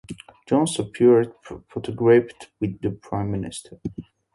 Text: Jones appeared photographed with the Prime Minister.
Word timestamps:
Jones 0.47 0.79
appeared 0.79 1.35
photographed 1.43 2.49
with 2.59 2.81
the 2.81 2.89
Prime 2.89 3.29
Minister. 3.29 3.79